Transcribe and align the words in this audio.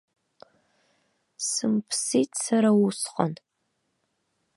Сымԥсит 1.47 2.31
сара 2.43 2.69
усҟан. 2.85 3.33